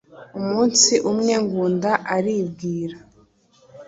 [0.39, 2.97] Umunsi umwe Ngunda aribwira